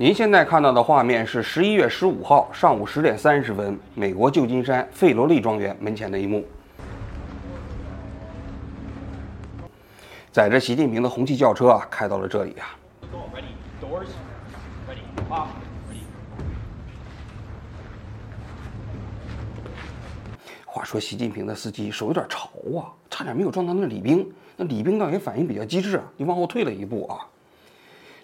[0.00, 6.46] 您现在看到的画面是十一月十五号上午十点三十分，美国旧金山费罗利庄园门前的一幕。
[10.30, 12.78] 载着习近平的红旗轿车啊，开到了这里啊。
[20.64, 24.24] 话说习近平的司机手有点潮啊，差点没有撞到那李兵。
[24.56, 27.26] 那李兵倒也反应比较机智啊，你往后退了一步啊。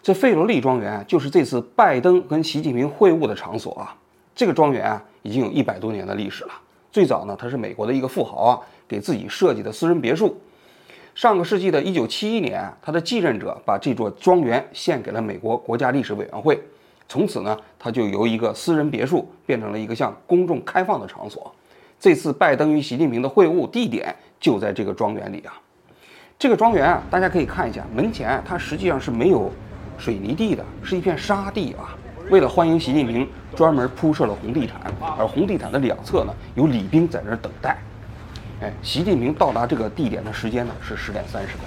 [0.04, 3.96] 这费罗利庄园就是这次拜登跟习近平会晤的场所啊。
[4.34, 6.50] 这个庄园啊，已经有一百多年的历史了。
[6.92, 10.38] 最早呢，它是美国的一个富豪啊给自己设计的私人别墅。
[11.14, 16.62] 上个世纪的一九七一年，他的继任者把这座庄园献给了美国国家历史委员会。
[17.08, 21.50] 从此呢，它就由一个私人别墅变成了一个向公众开放的场所。
[21.98, 25.58] 这次拜登与习近平的会晤地点就在这个庄园里啊。
[26.38, 29.50] 这个庄园啊，大家可以看一下，门前它实际上是没有。
[29.98, 31.94] 水泥地的是一片沙地啊！
[32.30, 34.80] 为了欢迎习近平，专门铺设了红地毯，
[35.18, 37.78] 而红地毯的两侧呢，有礼兵在那儿等待。
[38.62, 41.60] 哎，习近平到达这个地点的时间呢是十点三十分，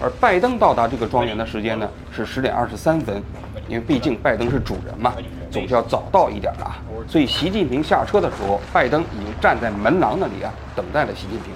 [0.00, 3.22] 而拜登到达这个庄园的时间呢是十点二十三分。
[3.68, 5.14] 因为毕竟拜登是主人嘛，
[5.50, 6.82] 总是要早到一点啊。
[7.08, 11.52] 所以习近平下车的时候，拜登已经站在门廊那里啊，等待了习近平。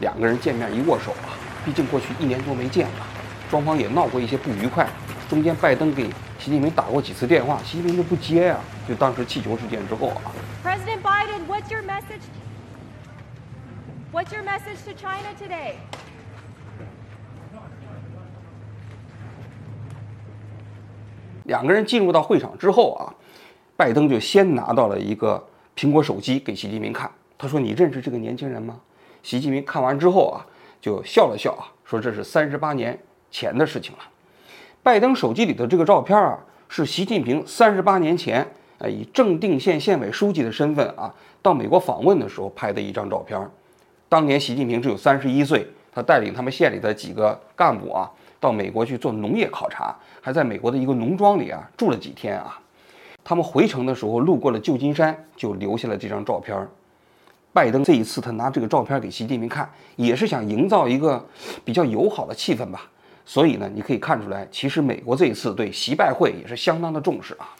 [0.00, 1.32] 两个人见面一握手啊，
[1.64, 3.06] 毕竟过去一年多没见了，
[3.50, 4.86] 双方也闹过一些不愉快。
[5.30, 8.58] 中间拜登给习近平打过几次电话，习近平就不接呀。
[8.88, 10.20] 就当时气球事件之后啊。
[10.64, 12.24] President Biden, what's your message?
[14.12, 15.74] What's your message to China today?
[21.44, 23.14] 两个人进入到会场之后啊，
[23.76, 27.08] 拜登就先拿到了一个苹果手机给习近平看。
[27.38, 28.80] 他说：“你认识这个年轻人吗？”
[29.22, 30.44] 习近平看完之后啊，
[30.80, 32.98] 就笑了笑啊，说：“这是三十八年
[33.30, 33.98] 前的事情了。”
[34.82, 38.46] 拜登手机里的这个照片啊，是习近平三十八年前，
[38.78, 43.38] 呃，以正定县县委书记的身份啊，到美国访问的时候拍的一张照片。
[44.08, 52.58] 当年习近平只有三十一岁，他带领他们县里的几个干部啊，到美国去做农业考察，还在美国的一个农庄里啊住了几天啊。
[53.22, 56.66] 他们回城的时候路过了旧金山，就留下了这张照片。
[57.52, 61.22] 拜登这一次他拿这个照片给习近平看，也是想营造一个
[61.66, 62.88] 比较友好的气氛吧。
[63.30, 67.54] 所以呢，你可以看出来，其实美国这一次对习拜会也是相当的重视啊。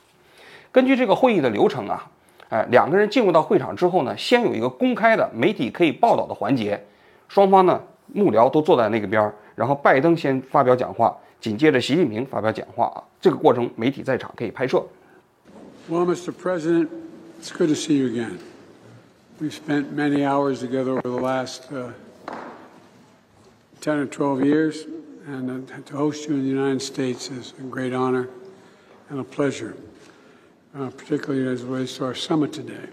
[0.73, 2.11] 根据这个会议的流程啊，
[2.49, 6.85] 哎，两个人进入到会场之后呢，先有一个公开的媒体可以报道的环节，
[7.29, 7.81] 双方呢
[8.13, 12.99] 幕僚都坐在那个边儿，然后拜登先发表讲话，紧接着习近平发表讲话啊。
[13.21, 14.85] 这个过程媒体在场可以拍摄。
[15.89, 16.33] Well, Mr.
[16.33, 16.89] President,
[17.41, 18.39] it's good to see you again.
[19.41, 21.69] We've spent many hours together over the last
[23.81, 24.85] ten or twelve years.
[25.31, 28.29] And to host you in the United States is a great honor
[29.09, 29.75] and a pleasure,
[30.75, 32.89] uh, particularly as relates to our summit today.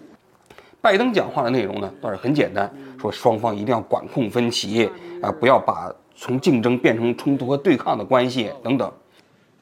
[0.80, 4.90] 拜登讲话的内容呢，倒是很简单，说双方一定要管控分歧
[5.22, 8.92] 啊，不要把从竞争变成冲突和对抗的关系等等。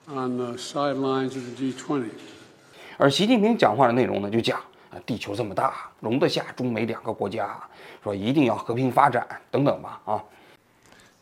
[0.08, 2.10] On the sidelines of the G20.
[2.98, 4.60] 而习近平讲话的内容呢，就讲
[4.92, 7.58] 啊，地球这么大，容得下中美两个国家，
[8.04, 10.24] 说一定要和平发展等等吧，啊。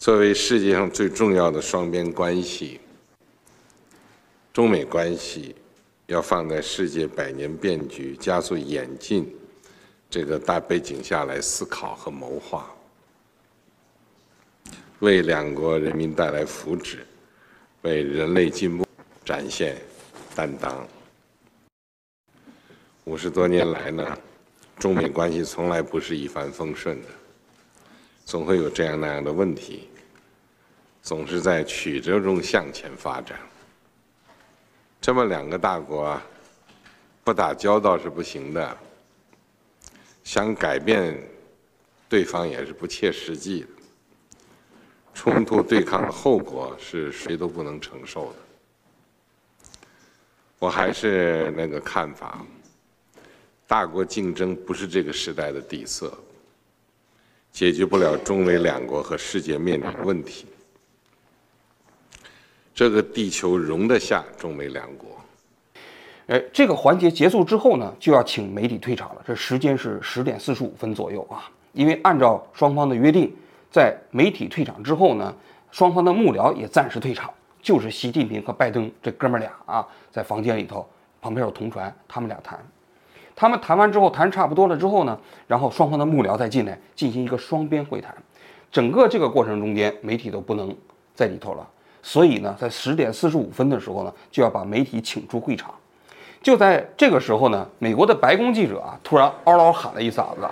[0.03, 2.81] 作为世界上最重要的双边关系，
[4.51, 5.55] 中美关系
[6.07, 9.33] 要放在世界百年变局加速演进
[10.09, 12.69] 这个大背景下来思考和谋划，
[14.99, 16.97] 为两国人民带来福祉，
[17.83, 18.85] 为人类进步
[19.23, 19.77] 展现
[20.35, 20.85] 担当。
[23.05, 24.17] 五十多年来呢，
[24.77, 27.07] 中美关系从来不是一帆风顺的，
[28.25, 29.87] 总会有这样那样的问题。
[31.03, 33.37] 总是在曲折中向前发展。
[35.01, 36.19] 这么两个大国，
[37.25, 38.77] 不打交道是不行的。
[40.23, 41.21] 想改变
[42.07, 43.67] 对方也是不切实际的。
[45.13, 48.35] 冲突对抗的后果是谁都不能承受的。
[50.57, 52.45] 我还是那个看法：
[53.67, 56.17] 大国竞争不是这个时代的底色，
[57.51, 60.47] 解决不了中美两国和世界面临的问题。
[62.73, 65.09] 这个地球容得下中美两国。
[66.27, 69.21] 哎，这个环节结束之后呢，就要请媒体退场了。
[69.27, 71.49] 这时间是十点四十五分左右啊。
[71.73, 73.31] 因为按照双方的约定，
[73.71, 75.35] 在媒体退场之后呢，
[75.71, 77.29] 双方的幕僚也暂时退场，
[77.61, 80.87] 就是习近平和拜登这哥们俩啊，在房间里头，
[81.21, 82.57] 旁边有同传，他们俩谈。
[83.35, 88.15] 他们谈完之后，谈差不多了之后呢，然后双方的幕僚再进来进行一个双边会谈。
[88.71, 90.75] 整个这个过程中间，媒体都不能
[91.13, 91.67] 在里头了。
[92.03, 95.73] 所以呢，在十点四十五分的时候呢，就要把媒体请出会场。
[96.41, 100.47] 就在这个时候呢，美国的白宫记者啊，突然嗷嗷喊了一嗓子。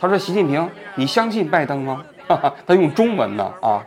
[0.00, 3.84] 他说：“习近平，你相信拜登吗？”哈哈，他用中文呢啊，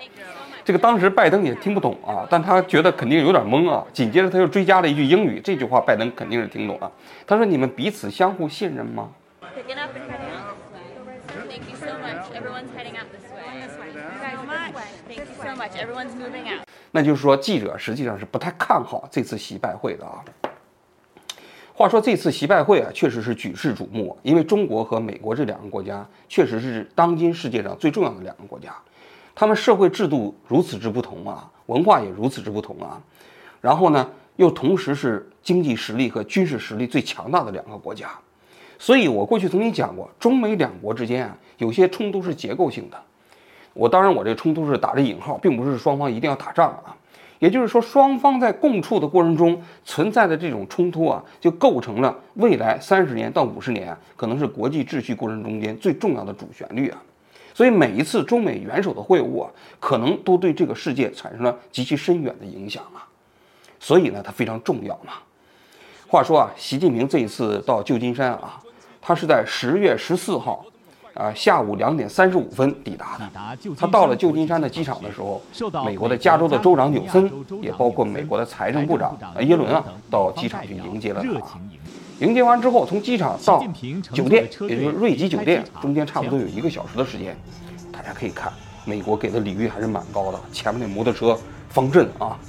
[0.66, 3.86] 这个当时拜登也听不懂啊，但他觉得肯定有点懵啊。
[3.94, 6.92] 紧接着他又追加了一句英语，这句话拜登肯定是听懂了。
[7.28, 9.12] 他说：“你们彼此相互信任吗
[9.56, 11.46] Picking up and heading out this way.
[11.48, 12.26] Thank you so much.
[12.34, 13.62] Everyone's heading out this way.
[13.62, 13.94] This way.
[13.94, 14.82] Guys, this way.
[15.08, 15.76] Thank you so much.
[15.78, 20.26] Everyone's moving out.？” 那就是说，记者实际上是不太看好这次习拜会的啊。
[21.76, 28.74] 话说这次习拜会啊，确实是举世瞩目，因为中国和美国这两个国家确实是当今世界上最重要的两个国家，
[29.36, 33.02] 他们社会制度如此之不同啊，文化也如此之不同啊，
[33.60, 38.10] 然后呢，又同时是经济实力和军事实力最强大的两个国家，
[38.80, 42.98] 所以我过去曾经讲过，中美两国之间啊，有些冲突是结构性的。
[43.74, 46.96] 我当然，我这个冲突是打着引号，并不是双方一定要打仗啊。
[47.40, 57.04] 也就是说，双方在共处的过程中存在的这种冲突啊，就构成了未来三十年到五十年，可能是国际秩序过程中间最重要的主旋律啊。
[57.56, 59.50] 所以每一次中美元首的会晤啊，
[59.80, 63.07] 可能都对这个世界产生了极其深远的影响啊。
[63.80, 65.13] 所以呢，它非常重要嘛。
[66.06, 68.62] 话说啊，习近平这一次到旧金山啊，
[69.02, 70.66] 他是在十月十四号，
[71.13, 73.24] 啊下午两点三十五分抵达的。
[73.78, 75.42] 他到了旧金山的机场的时候，
[75.86, 77.31] 美国的加州的州长纽森，
[77.62, 79.81] 也包括美国的财政部长呃耶伦啊，
[80.12, 81.58] 到机场去迎接了他。
[82.20, 83.66] 迎接完之后，从机场到
[84.14, 87.36] 酒店，也就是瑞吉酒店，中间差不多有一个小时的时间。
[87.92, 88.52] 大家可以看，
[88.86, 91.38] 美国给的礼遇还是蛮高的，前面那摩托车
[91.70, 92.40] 方阵啊。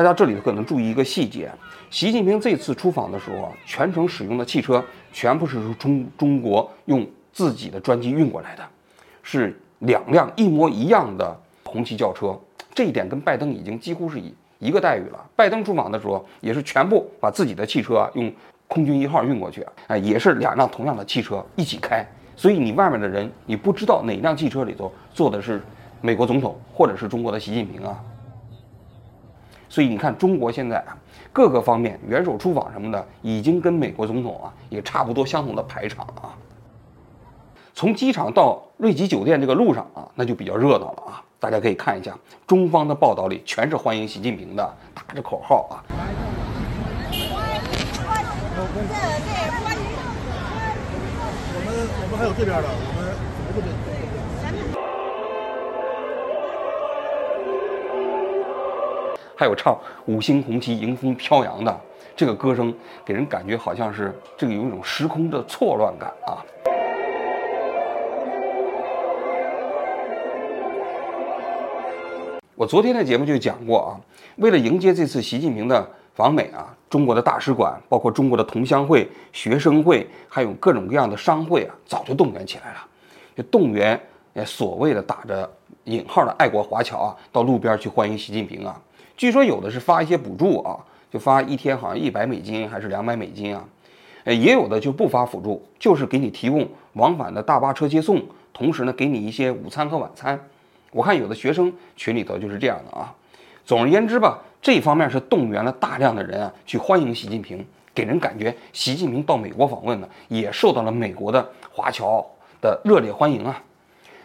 [0.00, 1.52] 大家这里可能注意一个细节，
[1.90, 4.82] 习近平这次出访的时候啊，全程使用的汽车
[5.12, 8.66] 全部是中中国用自己的专机运过来的，
[9.22, 12.34] 是两辆一模一样的红旗轿车，
[12.74, 15.22] 这一点跟拜登已经几乎是一一个待遇了。
[15.36, 18.32] 拜登出访的时候也是全部把自己的汽车啊用
[18.68, 22.02] 空军一号运过去，哎，也是两辆同样的汽车一起开，
[22.34, 25.60] 所以你外面的人你不知道哪辆汽车里头坐的是
[26.00, 28.02] 美国总统或者是中国的习近平啊。
[29.70, 30.98] 所以你看，中国现在啊，
[31.32, 36.34] 各个方面元首出访什么的，已经跟美国总统啊也差不多相同的排场啊。
[37.72, 41.22] 从机场到瑞吉酒店这个路上啊，那就比较热闹了啊。
[41.38, 42.18] 大家可以看一下，
[42.48, 45.80] 中方的报道里全是欢迎习近平的，打着口号啊。
[51.52, 52.68] 我们我们还有这边的，
[59.40, 61.80] 还有唱“五星红旗迎风飘扬”的
[62.14, 66.44] 这个歌声，给人感觉好像是这个有一种时空的错乱感啊。
[72.54, 73.96] 我昨天的节目就讲过啊，
[74.36, 82.86] 为了迎接这次习近平的访美啊，中国的大使馆，包括中国的同乡会、学生会，还有各种各样的商会啊，早就动员起来了，
[83.34, 83.98] 就动员
[84.34, 85.50] 呃所谓的打着
[85.84, 88.78] 引号的爱国华侨啊，到路边去欢迎习近平啊。
[89.20, 93.62] 据说有的是发一些补助啊，就发一天好像一百美金还是两百美金啊，
[94.24, 98.22] 呃，也有的就不发辅助，就是给你提供往返的大巴车接送，
[98.54, 100.40] 同时呢给你一些午餐和晚餐。
[100.90, 103.14] 我看有的学生群里头就是这样的啊。
[103.66, 107.62] 总而言之吧，这方面是动员了大量的人啊去欢迎习近平，
[107.94, 112.24] 给人感觉习近平到美国访问呢，也受到了美国的华侨
[112.62, 113.62] 的热烈欢迎啊。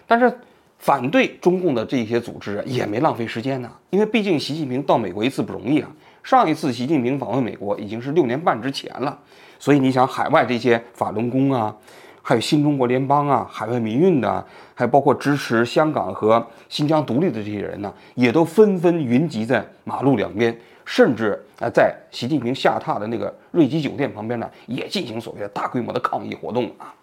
[0.07, 0.39] 但是
[0.85, 5.89] 反对中共的这些组织也没浪费时间呢，因为毕竟习近平到美国一次不容易啊。
[6.23, 9.17] 上一次习近平访问美国已经是六年半之前了，
[9.57, 11.75] 所以你想，海外这些法轮功啊，
[12.21, 26.93] 还有新中国联邦啊、海外民运的，还包括支持香港和新疆独立的这些人呢，也都纷纷云集在马路两边，甚至啊，在习近平下榻的那个瑞吉酒店旁边呢，也进行所谓的大规模的抗议活动啊。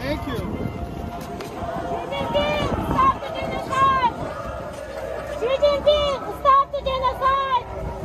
[0.00, 0.65] Thank you.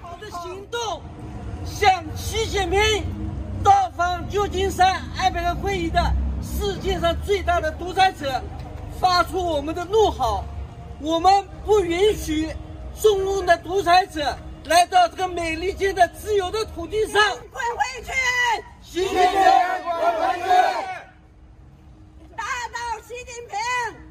[0.02, 1.02] 我的行动
[1.64, 2.80] 向习近平
[3.64, 8.42] 到访旧金山安排会议的世界上最大的独裁者
[9.00, 10.44] 发出我们的怒吼，
[11.00, 11.32] 我们
[11.64, 12.54] 不允许
[13.00, 17.22] 中共的独裁者来到这个美利坚的自由的土地上。
[17.50, 18.12] 滚回去！
[18.82, 19.30] 习近平，
[19.82, 20.97] 滚回去！
[23.08, 23.56] 习近平！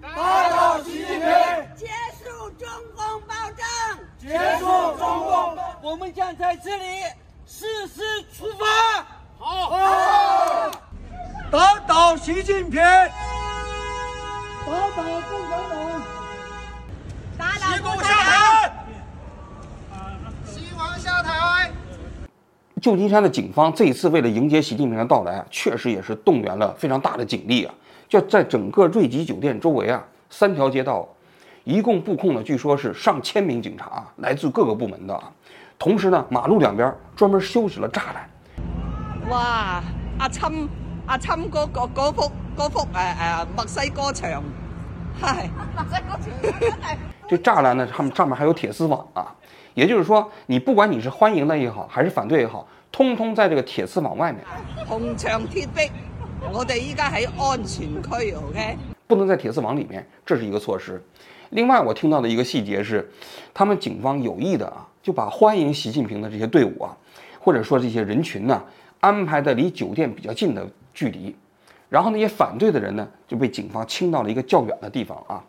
[0.01, 1.30] 打倒习近平！
[1.75, 1.86] 结
[2.18, 3.63] 束中共暴政！
[4.18, 4.66] 结束
[4.98, 5.56] 中共！
[5.84, 7.04] 我们将在这里
[7.46, 8.01] 誓师
[8.36, 9.06] 出发。
[9.38, 10.72] 好，好。
[11.51, 12.82] 打倒习近平！
[12.82, 13.12] 打
[14.66, 16.01] 倒共产党！
[17.38, 18.74] 打倒共产党！
[20.44, 21.72] 希望下台。
[22.82, 27.75] 旧金山的警方这一次为了迎接习近平的到来，确实也是动员了非常大的警力啊！
[28.07, 31.07] 就在整个瑞吉酒店周围啊，三条街道，
[31.63, 35.31] 一共布控了，据说是上千名警察，来自各个部门的啊。
[35.77, 38.29] 同时呢，马路两边专门修起了栅栏。
[39.29, 39.83] 哇！
[40.19, 40.67] 阿侵
[41.05, 44.43] 阿侵嗰個嗰幅嗰幅誒誒墨西哥牆，
[45.21, 46.17] 係墨西哥
[46.81, 46.97] 牆。
[47.27, 49.35] 这栅栏呢，上面上面还有铁丝网啊，
[49.75, 54.43] 也就是说，你不管你是欢迎的也好，还是反对也好，通通在这个铁丝网外面。
[54.87, 55.91] 红墙铁壁，
[56.41, 58.77] 我哋依家喺安全区，OK？
[59.08, 61.01] 不能在铁丝网里面，这是一个措施。
[61.51, 63.10] 另外，我听到的一个细节是，
[63.53, 66.96] 他们警方有意的啊，就把欢迎习近平的这些队伍啊，
[67.39, 68.62] 或者说这些人群呢，
[69.00, 71.36] 安排的离酒店比较近的距离，
[71.89, 75.44] 然后那些反对的人呢，就被警方清到了一个较远的地方啊。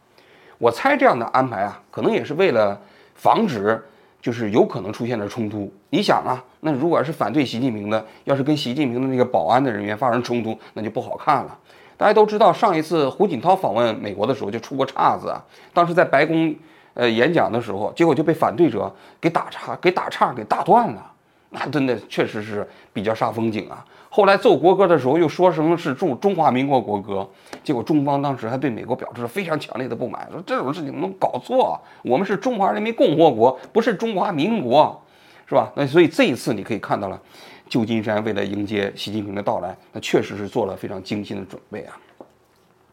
[0.59, 2.80] 我猜这样的安排啊，可能也是为了
[3.14, 3.83] 防止
[4.20, 5.72] 就是有可能出现的冲突。
[5.90, 11.58] 你想啊，那如果是反对习近平的，要是跟习近平的那个保安的人员发生冲突，那就不好看了。
[11.96, 16.54] 大家都知道，上一次胡锦涛访问美国的时候就出过岔子啊，当时在白宫
[16.94, 21.12] 呃演讲的时候，结果就被反对者给打岔，给打岔给打断了。
[21.50, 23.85] 那真的确实是比较煞风景啊。
[24.11, 27.28] 后来奏国歌的时候又说什么是中中华民国国歌，
[27.62, 31.78] 结果中方当时还对美国表示了非常强烈的不满，说这种事情能搞错？
[32.02, 35.00] 我们是中华人民共和国，不是中华民国，
[35.47, 35.71] 是吧？
[35.75, 37.21] 那所以这一次你可以看到了，
[37.69, 42.00] 旧金山为了迎接习近平的到来，那确实是做了非常精心的准备啊。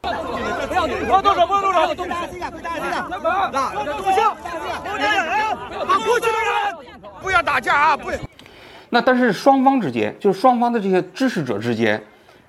[0.01, 3.07] 不要动手，不要动手，不要動手，都大家心下，大家心下，
[3.53, 6.75] 那坐下，不要把過去的人
[7.21, 8.17] 不要打架啊，不要。
[8.95, 12.01] 那但是双方之间，就是双方的这些支持者之间，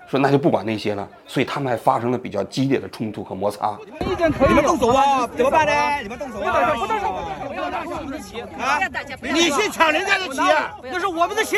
[0.08, 3.76] 说那就不管那些了，所以他们还发生了比较激烈的冲突和摩擦。
[4.08, 5.28] 意見可以，你们动手啊？
[5.36, 5.72] 怎么办呢？
[6.04, 6.72] 你们动手啊？
[6.76, 7.14] 不动手，
[7.48, 8.78] 不要打我们的旗啊！
[9.20, 10.40] 你去抢人家的旗，
[10.84, 11.56] 那是我们的旗。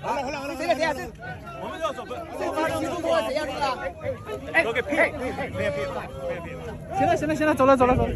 [0.00, 0.94] 好了好了好了，誰來誰來？
[1.60, 2.14] 我们要走，這
[2.54, 3.78] 這旗中國怎樣子啊？
[4.52, 6.96] 哎，都給呸呸呸呸呸呸！
[6.96, 8.12] 行了行了行了，走了走了走了。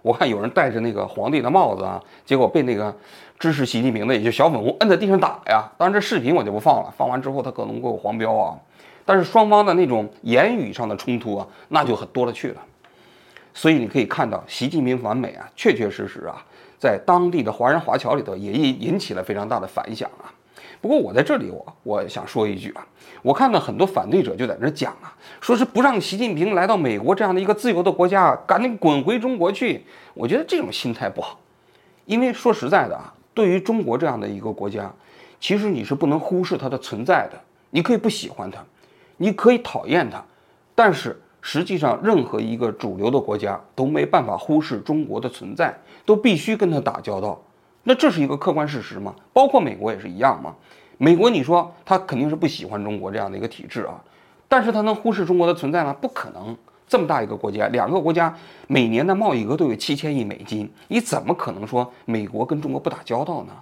[0.00, 2.94] 我看有人戴着那个皇帝的帽子啊，结果被那个
[3.38, 5.70] 支持习近平的，也就小粉红摁在地上打呀。
[5.76, 8.56] 当然这视频我就不放了，放完之后他可能會有黄标啊。
[9.04, 12.62] 但是双方的那种言语上的冲突啊，那就很多了去了。
[13.52, 16.42] 所以你可以看到，习近平訪美啊，确确实实啊，
[16.84, 20.28] 在当地的华人华侨里头也引引起了非常大的反响啊。
[20.82, 22.86] 不过我在这里我我想说一句啊，
[23.22, 29.82] 我看到很多反对者就在那讲啊，说是不让习近平来到美国这样的一个自由的国家，赶紧滚回中国去。
[30.12, 31.40] 我觉得这种心态不好，
[32.04, 34.92] 因为说实在的啊，对于中国这样的一个国家，
[35.40, 37.40] 其实你是不能忽视它的存在的。
[37.70, 38.62] 你可以不喜欢它，
[39.16, 40.22] 你可以讨厌它，
[40.74, 47.40] 但是实际上任何一个主流的国家都没办法忽视中国的存在，都必须跟它打交道。
[47.84, 49.14] 那这是一个客观事實嗎？
[49.32, 50.54] 包括美国也是一樣嗎？
[50.98, 54.02] 美国，你说他肯定是不喜欢中国这样的一个体制啊，
[54.48, 55.94] 但是他能忽视中国的存在吗？
[56.00, 56.56] 不可能。
[56.86, 58.32] 这么大一个国家，两个国家
[58.68, 63.52] 每年的贸易额都有七千亿美金，你怎么可能说美国跟中国不打交道呢？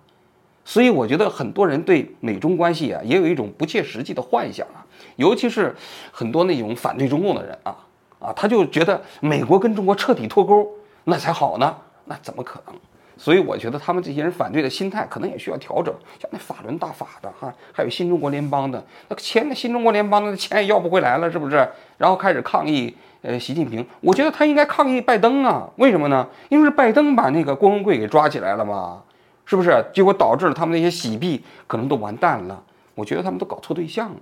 [0.65, 4.85] 所以我觉得很多人对美中关系啊，也有一种不切实际的幻想啊，
[5.17, 5.75] 尤其是
[6.11, 7.77] 很多那种反对中共的人啊，
[8.19, 10.69] 啊，他就觉得美国跟中国彻底脱钩，
[11.05, 12.75] 那才好呢，那怎么可能？
[13.17, 21.69] 所以我觉得他们这些人反对的心态可能也需要调整，像那法轮大法的哈，还有新中国联邦的那個錢，那新中国联邦的钱也要不回来了，是不是？
[21.99, 26.27] 然后开始抗议，呃，习近平，我觉得他应该抗议拜登啊，为什么呢？
[26.49, 29.03] 因为是拜登把那个郭文贵给抓起来了嘛，
[29.45, 29.85] 是不是？
[29.93, 32.61] 结果导致了他们那些洗币可能都完蛋了，
[32.97, 34.17] 我觉得他们都搞错对象了。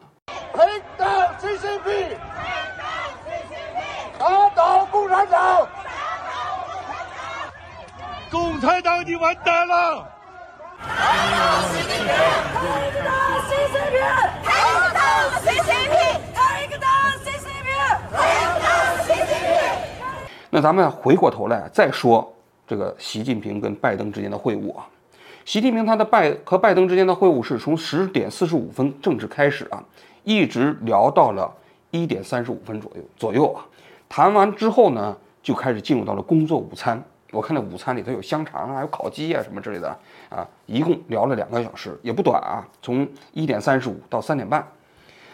[0.52, 0.66] 打
[0.98, 2.18] 倒習近平，
[4.18, 5.66] 打倒共产党。
[8.30, 10.08] 共产党，你完蛋了！
[10.78, 12.14] 打倒习近平，
[12.54, 12.62] 打
[13.02, 13.10] 倒
[13.48, 13.98] 习近平，
[14.44, 14.48] 打
[14.94, 15.00] 倒
[15.40, 15.98] 习近平，
[16.32, 16.38] 打
[16.78, 16.86] 倒
[17.18, 17.74] 習近平，
[18.12, 18.14] 打
[18.60, 18.62] 倒
[19.02, 19.50] 習近平。
[20.48, 22.32] 那咱们回过头来再说
[22.68, 24.86] 这个习近平跟拜登之间的会晤啊。
[25.44, 29.82] 習近平他的拜和拜登之间的会晤是从十点四十五分正式开始啊，
[30.22, 31.52] 一直聊到了
[31.90, 33.66] 一点三十五分左右左右啊。
[34.08, 37.02] 谈完之后呢，就开始进入到了工作午餐。
[37.32, 39.88] 我看那午餐里头有香肠啊，有烤鸡啊什么之类的
[40.28, 42.66] 啊，一共聊了两个小时，也不短啊。
[42.82, 44.66] 从一点三十五到三点半，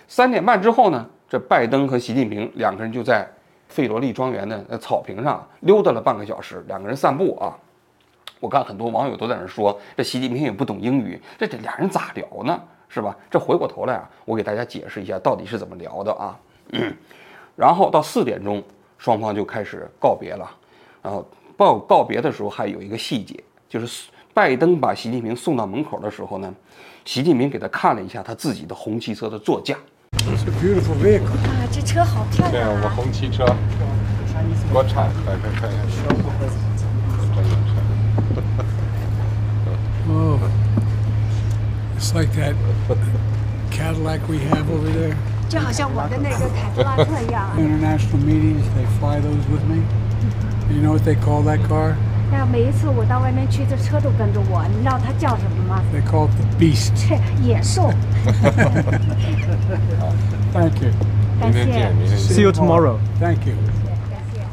[0.06, 3.26] 三点半之后呢，这拜登和习近平两个人就在
[3.68, 7.56] 费罗利庄园的草坪上溜达了半个小时，两个人散步啊。
[8.38, 12.60] 我看很多网友都在那说，这习近平也不懂英语，这这俩人咋聊呢？
[12.88, 13.16] 是吧？
[13.30, 16.38] 这回过头来啊，我给大家解释一下到底是怎么聊的啊。
[17.56, 18.62] 然后到四点钟，
[18.98, 20.48] 双方就开始告别了。
[21.02, 21.26] 然后
[21.56, 26.54] 告告别的时候还有一个细节，就是拜登把习近平送到门口的时候呢，
[27.04, 29.75] 习近平给他看了一下他自己的红旗车的座驾。
[30.18, 31.36] It's a beautiful vehicle.
[31.46, 32.75] 啊，这车好漂对，亮啊！
[32.75, 33.44] 我们红旗车，
[34.72, 36.56] 国产，来看看一下，真的是。
[40.08, 40.38] Oh,
[41.98, 42.54] it's like that
[43.72, 45.14] Cadillac we have over there.
[45.48, 47.56] 就好像我的那个凯迪拉克一样啊。
[47.58, 49.82] International meetings, they fly those with me.
[50.69, 51.95] You know what they call that car?
[52.31, 54.63] 那每一次我到外面去，这车都跟着我。
[54.69, 55.81] 你知道它叫什么吗？
[55.93, 56.93] They call it the Beast.
[57.43, 57.91] 野兽。
[60.53, 60.91] Thank you.
[61.41, 61.91] 感谢。
[62.15, 62.97] See you tomorrow.
[63.19, 63.55] Thank you.
[64.09, 64.45] 感谢。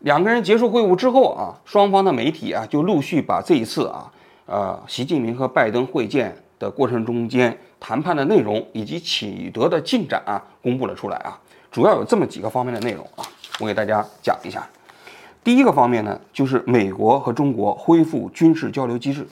[0.00, 4.12] 两个人结束会晤之后啊，双方的媒体啊就陆续把这一次啊，
[4.44, 11.37] 呃，习近平和拜登会见 的过程中间谈判的内容以及取得的进展啊，公布了出来啊。
[11.69, 13.25] 主要有这么几个方面的内容啊，
[13.59, 14.65] 我给大家讲一下。
[15.43, 19.27] 第一个方面呢，就是美国和中国恢复军事交流机制，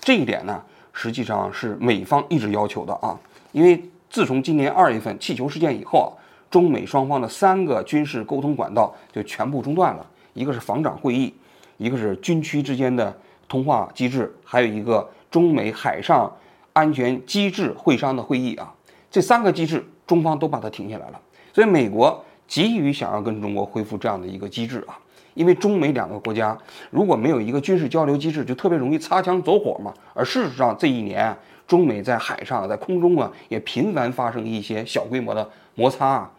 [0.00, 0.62] 这一点呢，
[0.92, 3.18] 实际上是美方一直要求的啊，
[3.52, 6.12] 因为自从今年二月份气球事件以后啊，
[6.50, 10.06] 中美双方的三个军事沟通管道就全部中断了。
[10.34, 11.32] 一个是防长会议，
[11.78, 13.16] 一个是军区之间的
[13.48, 16.30] 通话机制，还有一个中美海上
[16.74, 18.74] 安全机制会商的会议啊。
[19.10, 21.20] 这三个机制，中方都把它停下来了。
[21.52, 24.98] 所以美国急于想要跟中国恢复这样的一个机制啊，
[25.34, 26.58] 因为中美两个国家
[26.90, 29.94] 如果没有一个军事交流机制，就特别容易擦枪走火嘛。
[30.12, 36.30] 而事实上这一年啊，中美在海上、在空中啊，也频繁发生一些小规模的摩擦啊。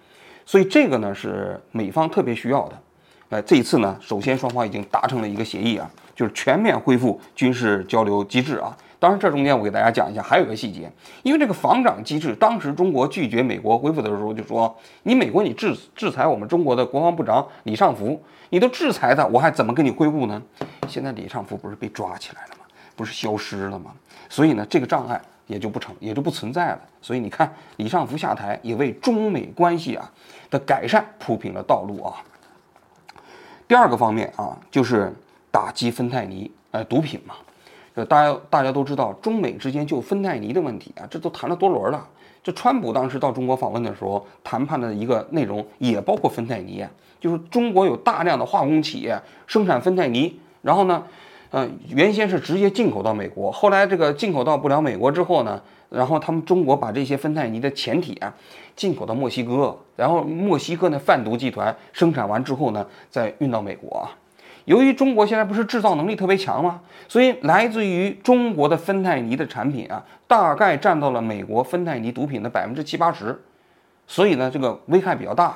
[0.46, 2.80] 所以这个呢是美方特别需要的。
[3.30, 8.76] 呃，这一次呢，首先双方已经达成了一个协议啊，就是全面恢复军事交流机制啊。
[9.06, 10.92] 当然，这中间我给大家讲一下，还有个细节，
[11.22, 20.42] 因为这个防长机制，当时中国拒绝美国恢复的时候，就说你美国你制制裁我们中国的国防部长李尚福，你都制裁他，我还怎么跟你恢复呢？
[20.88, 22.66] 现在李尚福不是被抓起来了吗？
[22.96, 23.94] 不是消失了吗？
[24.28, 26.80] 所以呢，这个障碍也就不成，也就不存在了。
[27.00, 30.12] 所以你看，李尚福下台，也为中美关系啊
[30.50, 32.16] 的改善铺平了道路啊。
[33.68, 35.14] 第二个方面啊，就是
[35.52, 37.36] 打击芬太尼，呃，毒品嘛。
[37.96, 42.08] 就大家大家都知道，中美之间就芬太尼的问题啊，这都谈了多轮了。
[42.44, 46.86] 这川普当时到中国访问的时候，谈判的一个内容也包括芬太尼，
[47.20, 51.04] 就是中国有大量的化工企业生产芬太尼，然后呢，
[51.50, 58.32] 呃，原先是直接进口到美国，后来这个进口到不了美国之后呢，然后他们中国把这些芬太尼的前体啊
[58.76, 64.12] 进口到墨西哥，然后墨西哥的贩毒集团生产完之后呢，再运到美国啊。
[64.66, 66.82] 由于中国现在不是制造能力特别强吗？
[67.08, 73.40] 所以来自于中国的芬太尼的产品啊，大概占到了美国芬太尼毒品的百分之七八十，
[74.08, 75.54] 所以呢，这个危害比较大。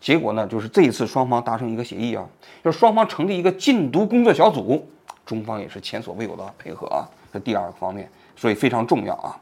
[0.00, 2.24] 结果呢，就是这一次双方达成一个协议啊，
[2.62, 4.86] 就是双方成立一个禁毒工作小组，
[5.26, 9.36] 中方也是前所未有的配合啊，这第二个方面，所以非常重要啊。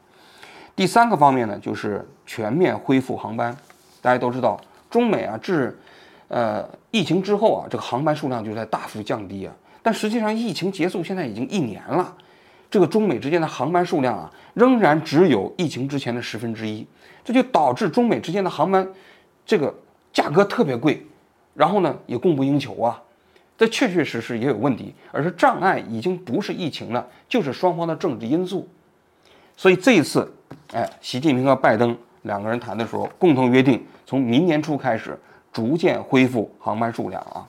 [0.75, 3.55] 第三个方面呢，就是全面恢复航班。
[4.01, 5.77] 大家都知道，中美啊至
[6.29, 9.53] 呃疫情之后啊，这个航班数量就在大幅降低啊。
[9.81, 12.15] 但实际上，疫情结束现在已经一年了，
[12.69, 16.85] 这个中美之间的航班数量啊，仍然只有疫情之前的十分之一，
[17.23, 18.87] 这就导致中美之间的航班
[19.45, 19.73] 这个
[20.11, 21.05] 价格特别贵，
[21.53, 23.01] 然后呢也供不应求啊。
[23.57, 28.67] 这确确实实也有问题，而是障碍已经不是疫情了，就是双方的政治因素。
[29.57, 30.31] 所以这一次，
[30.73, 35.17] 哎，习近平和拜登两个人谈的时候，共同约定从明年初开始
[35.51, 37.47] 逐渐恢复航班数量啊。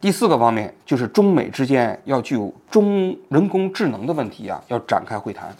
[0.00, 5.52] 第四个方面就是中美之间要具有中人工智能的问题啊，要展开会谈，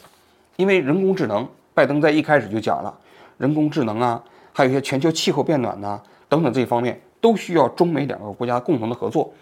[0.57, 2.97] 因为人工智能，拜登在一开始就讲了，
[3.37, 9.33] 人工智能啊，还有一些全球气候变暖呐、等等这一方面都需要中美两个国家共同的合作。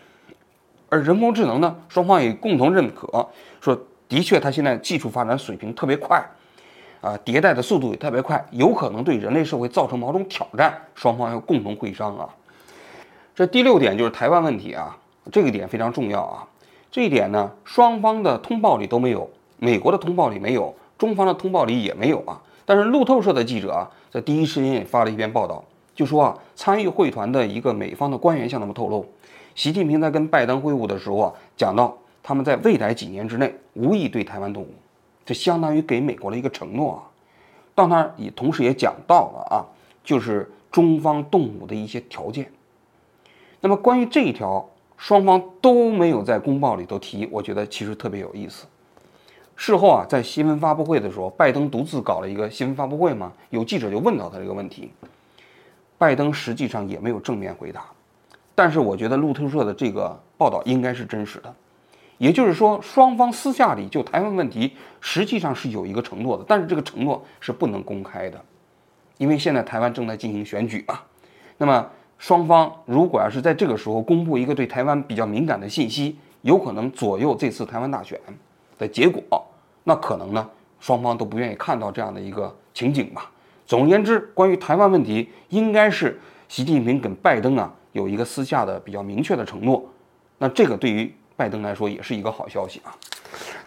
[0.89, 3.29] 而人工智能呢，双方也共同认可，
[3.61, 6.25] 说的确它现在技术发展水平特别快，
[7.07, 12.29] 啊，迭代的速度也特别快，有可能对人类社会造成某种挑战，双方要共同会商啊。
[13.33, 14.99] 这第六点就是台湾问题啊，
[15.31, 16.45] 这个点非常重要啊。
[16.91, 22.43] 这一点呢，双方的通报里都没有，美国的通报里没有，中方的通报里也没有啊。
[22.65, 25.63] 但是路透社的记者啊，在第一时间也发了一篇报道，
[25.95, 29.07] 就说啊，参与会团的一个美方的官员向他们透露，
[29.55, 34.75] 习近平在跟拜登会晤的时候啊，讲到他们在未来几年之内无意对台湾动武，
[35.27, 37.03] 这相当于给美国的一个承诺啊。
[37.75, 39.61] 到那儿也同时也讲到了啊，
[40.03, 42.51] 就是中方动武的一些条件。
[43.61, 48.67] 那么关于这一条，双方都没有在公报里头提，我觉得其实特别有意思。
[49.57, 54.91] 事后啊，在新闻发布会的时候，拜登独自搞了一个新闻发布会嘛，有记者就问到他这个问题，
[55.99, 57.85] 拜登实际上也没有正面回答。
[58.55, 61.55] 但是我觉得路透社的这个报道应该是真实的，
[62.19, 68.41] 也就是说，双方私下里就台湾问题实际上是有一个承诺的，但是这个承诺是不能公开的，
[69.19, 71.01] 因为现在台湾正在进行选举嘛。
[71.59, 71.87] 那么
[72.19, 78.19] 双方如果要是在这个时候公布一个对台湾比较敏感的信息，有可能左右这次台湾大选
[78.79, 79.23] 的结果，
[79.85, 80.49] 那可能呢，
[80.81, 83.31] 双方都不愿意看到这样的一个情景吧。
[83.67, 89.85] 总而言之，关于台湾问题，应该是习近平跟拜登啊有一个私下的比较明确的承诺，
[90.39, 92.96] 那这个对于拜登来说也是一个好消息啊。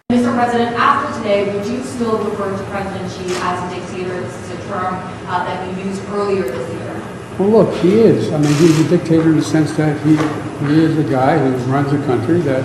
[0.09, 0.30] Mr.
[0.37, 4.20] President, after today, would you still refer to President Xi as a dictator?
[4.20, 4.94] This is a term
[5.26, 6.92] uh, that you used earlier this year.
[7.38, 8.33] Well, look, he is.
[8.33, 10.14] I mean, he's a dictator in the sense that he,
[10.68, 12.62] he is a guy who runs a country that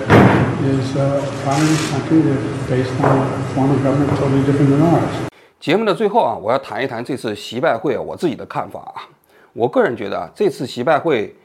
[0.61, 4.81] is uh, a communist country that's based on a form of government totally different than
[4.83, 5.29] ours.
[5.59, 9.09] 节目的最后啊，我要谈一谈这次习拜会啊，我自己的看法啊。
[9.53, 11.35] 我个人觉得啊，这次习拜会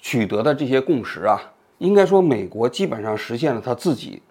[0.00, 1.40] 取得的这些共识啊，
[1.79, 4.21] 应该说美国基本上实现了他自己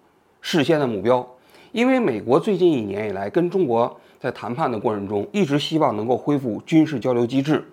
[0.41, 1.27] 事先的目标。
[1.71, 7.63] 因为美国最近一年以来跟中国在谈判的过程中，一直希望能够恢复军事交流机制，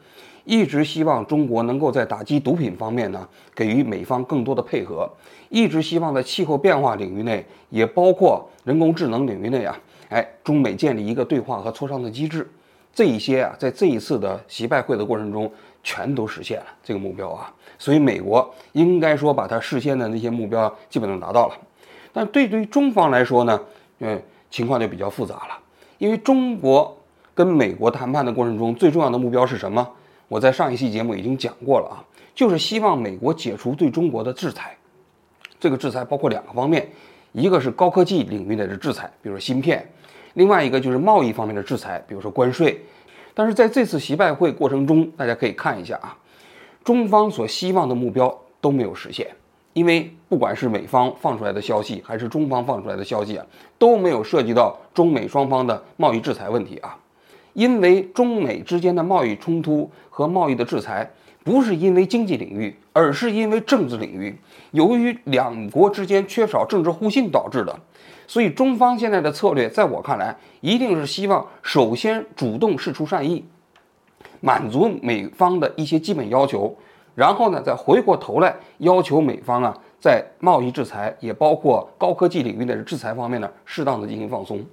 [0.44, 5.08] 一直希望中国能够在打击毒品方面呢给予美方更多的配合，
[5.48, 12.46] 一直希望在气候变化领域内，也包括人工智能领域内啊，哎，中美建立一个对话和磋商的机制。
[12.94, 15.50] 这一些啊，在这一次的习拜会的过程中，
[15.82, 17.52] 全都实现了这个目标啊。
[17.78, 21.54] 所以美国应该说把它事先的那些目标基本都达到了。
[22.12, 23.60] 但对于中方来说呢，
[23.98, 24.16] 呃，
[24.48, 25.58] 情况就比较复杂了，
[25.98, 26.96] 因为中国
[27.34, 29.86] 跟美国谈判的过程中，最重要的目标是什么？
[30.28, 32.04] 我在上一期节目已经讲过了啊，
[32.34, 34.76] 就是希望美国解除对中国的制裁。
[35.58, 36.88] 这个制裁包括两个方面，
[37.32, 39.80] 一个是高科技领域的制裁，比如说芯片；
[40.34, 42.80] 另外一个就是贸易方面的制裁，比如说关税。
[43.32, 46.16] 但是在这次习拜会过程中，大家可以看一下啊，
[46.84, 49.26] 中方所希望的目标都没有实现，
[49.72, 53.44] 因为不管是美方放出来的消息，还是中方放出来的消息啊，
[53.76, 56.96] 都没有涉及到中美双方的贸易制裁问题啊。
[57.54, 61.08] 因为中美之间的贸易冲突和贸易的制裁，
[61.42, 64.34] 不是因为经济领域，而是因为政治领域。
[64.70, 67.78] 由于两国之间缺少政治互信导致的，
[68.26, 73.44] 所以中方现在的策略，在我看来，一定是希望首先主动示出善意，
[74.40, 76.74] 满足美方的一些基本要求，
[77.14, 84.64] 然后呢，再回过头来要求美方啊，在贸易制裁，也包括高科技领域的制裁方面呢，适当的进行放松。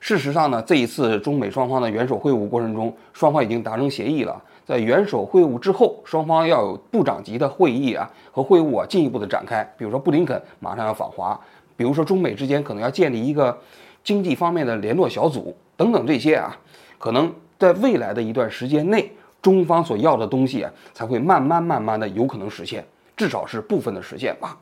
[0.00, 4.42] 事实上呢，这一次中美双方的元首会晤过程中，双方已经达成协议了。
[4.66, 9.62] 在元首会晤之后，双方要有部长级的会议啊和会晤啊进一步的展开。
[9.76, 11.38] 比如说布林肯马上要访华，
[11.76, 13.58] 比如说中美之间可能要建立一个
[14.04, 16.56] 经济方面的联络小组等等这些啊，
[16.98, 22.84] 可能在未来的一段时间内，中方所要的东西啊才会慢慢慢慢的有可能实现，
[23.16, 24.56] 至少是部分的实现吧。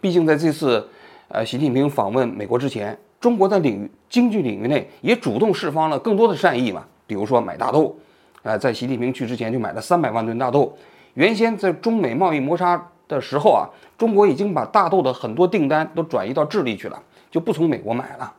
[0.00, 0.88] 毕竟在这次
[1.28, 2.98] 呃习近平访问美国之前。
[3.20, 7.94] 中国在领域经济领域内也主动释放了更多的善意嘛，比如说买大豆，
[8.42, 10.76] 呃，在习近平去之前就买了三百万吨大豆。
[11.14, 18.32] 原先在中美贸易摩擦的时候啊，中国已经把大豆的很多订单都转移到智利去了，就不从美国买了。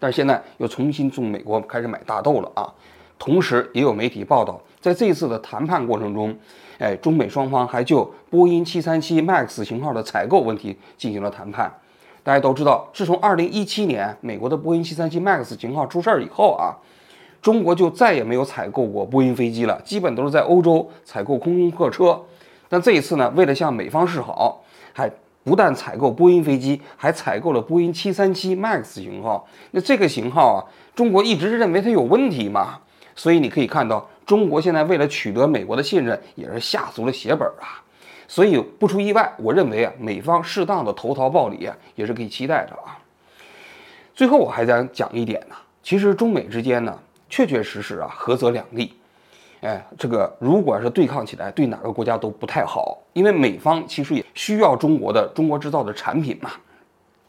[0.00, 2.72] 但是现在又重新从美国开始买大豆了啊。
[3.16, 6.36] 同时也有媒体报道，在这次的谈判过程中，
[6.78, 11.72] 哎，中美双方还就波音737 MAX 型号的采购问题进行了谈判。
[12.24, 16.74] 大家都知道，自从2017年美国的波音737 MAX 型号出事儿以后啊，
[17.44, 22.18] 中国就再也没有采购过波音飞机了，基本都是在欧洲采购空中客车。
[22.70, 25.10] 但这一次呢，为了向美方示好，还
[25.44, 29.46] 不但采购波音飞机，还采购了波音737 MAX 型号。
[29.72, 32.78] 那这个型号啊，中国一直认为它有问题嘛，
[33.14, 37.84] 所以你可以看到，中国现在为了取得美国的信任，也是下足了血本啊。
[38.26, 42.96] 所以不出意外，我认为啊，美方适当的投桃报李，也是可以期待的啊。
[44.14, 46.98] 最后我还想讲一点呢，其实中美之间呢，
[47.34, 48.94] 确确实实啊，合则两利。
[49.60, 56.52] 哎，这个如果是对抗起来，对哪个国家都不太好，因为美方其实也需要中国的中国制造的产品嘛，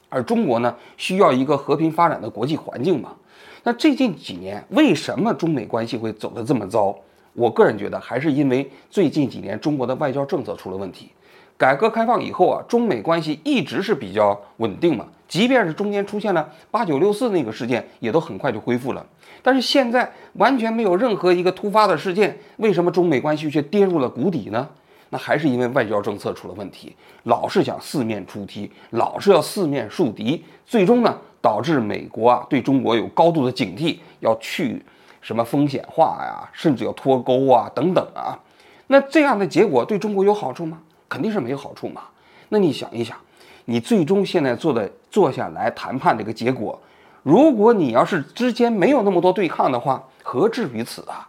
[0.07, 3.15] 而中国呢需要一个和平发展的国际环境嘛。
[3.63, 6.95] 那最近几年为什么中美关系会走得这么糟？
[7.33, 11.09] 我个人觉得还是因为最近几年中国的外交政策出了问题。
[11.57, 19.03] 改革开放以后啊，中美关系一直是比较稳定嘛，即便是中间出现了八九六四那个事件，也都很快就恢复了。
[19.45, 24.67] 但是现在完全没有任何一个突发的事件，为什么中美关系却跌入了谷底呢？
[25.11, 34.83] 那还是因为外交政策出了问题，老是想四面出击，老是要四面树敌，最终呢导致美国啊对中国有高度的警惕，要去
[35.21, 38.39] 什么风险化呀，甚至要脱钩啊等等啊。
[38.87, 40.79] 那这样的结果对中国有好处吗？
[41.07, 42.01] 肯定是没有好处嘛。
[42.49, 43.15] 那你想一想，
[43.65, 46.81] 你最终现在做的坐下来谈判这个结果，
[47.25, 51.25] 如果你要是之间没有那么多对抗的话，何至于此啊？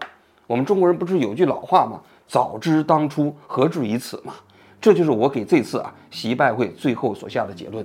[0.47, 1.99] 我们中国人不是有句老话吗？
[2.29, 4.35] 早知当初，何至于此嘛？
[4.79, 7.83] 这就是我给这次啊习拜会最后所下的结论。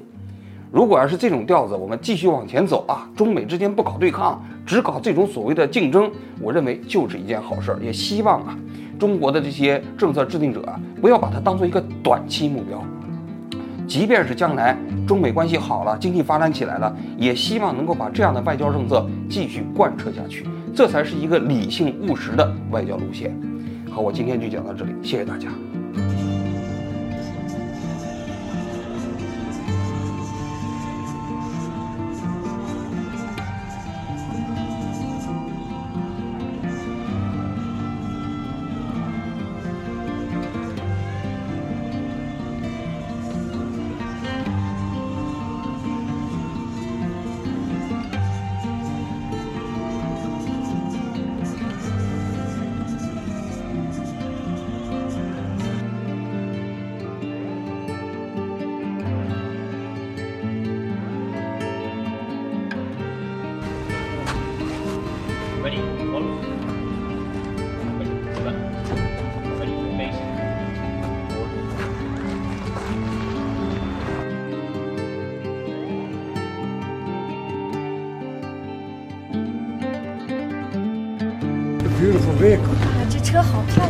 [0.74, 7.80] 如果要是这种调子，我们继续往前走啊，中美之间不搞对抗，只搞这种所谓的竞争，我认为就是一件好事儿。
[7.82, 8.60] 也希望啊，
[9.00, 12.84] 中国的这些政策制定者啊，不要把它当做一个短期目标。
[13.92, 14.74] 即便是将来
[15.06, 23.38] 中美关系好了，经济发展起来了，也希望能够把这样的外交政策继续贯彻下去，这才是一个理性务实的外交路线。
[23.92, 25.50] 好，我今天就讲到这里，谢谢大家。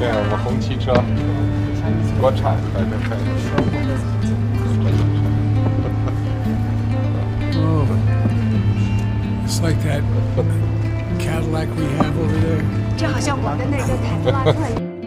[0.02, 0.92] 对，我们红旗车，
[2.20, 2.98] 国产的，对对。
[7.62, 7.86] Oh,
[9.46, 10.02] it's like that
[11.20, 12.66] Cadillac we have over there.
[12.98, 15.01] 这好像我的那个凯迪拉克。